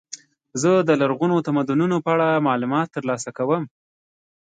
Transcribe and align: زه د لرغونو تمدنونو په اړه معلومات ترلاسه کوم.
زه 0.61 0.71
د 0.87 0.89
لرغونو 1.01 1.35
تمدنونو 1.47 1.95
په 2.05 2.09
اړه 2.15 2.43
معلومات 2.47 2.87
ترلاسه 2.95 3.29
کوم. 3.37 3.63